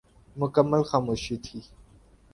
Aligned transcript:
مکمل 0.39 0.81
خاموشی 0.89 1.35
تھی۔ 1.43 1.59